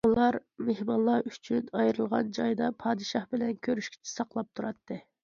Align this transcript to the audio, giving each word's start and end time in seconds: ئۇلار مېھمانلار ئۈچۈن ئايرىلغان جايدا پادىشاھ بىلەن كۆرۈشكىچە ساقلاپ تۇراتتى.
ئۇلار 0.07 0.35
مېھمانلار 0.69 1.27
ئۈچۈن 1.31 1.67
ئايرىلغان 1.81 2.31
جايدا 2.37 2.71
پادىشاھ 2.85 3.29
بىلەن 3.35 3.53
كۆرۈشكىچە 3.69 4.15
ساقلاپ 4.15 4.51
تۇراتتى. 4.61 4.99